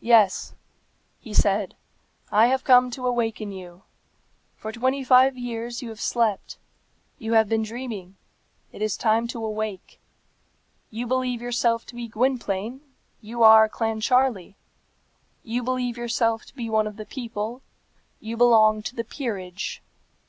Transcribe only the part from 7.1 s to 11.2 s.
You have been dreaming. It is time to awake. You